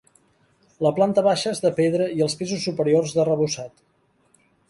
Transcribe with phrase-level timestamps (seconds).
[0.85, 3.87] La planta baixa és de pedra i els pisos superiors d'arrebossat.